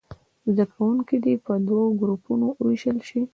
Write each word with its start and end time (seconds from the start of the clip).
زده 0.53 0.65
کوونکي 0.73 1.15
دې 1.23 1.33
په 1.45 1.53
دوو 1.67 1.85
ګروپونو 1.99 2.47
ووېشل 2.61 2.97
شي. 3.09 3.21